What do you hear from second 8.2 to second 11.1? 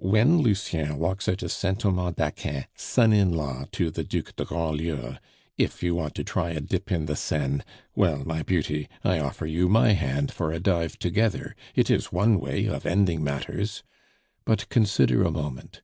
my beauty, I offer you my hand for a dive